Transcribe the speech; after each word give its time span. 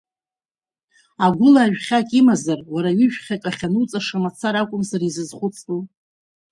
Агәыла 1.25 1.61
ажәхьак 1.65 2.09
имазар, 2.19 2.59
уара 2.73 2.97
ҩыжәхьак 2.97 3.43
ахьануҵаша 3.49 4.17
мацара 4.23 4.59
акәымзар 4.61 5.01
изызхәыцтәу? 5.07 5.81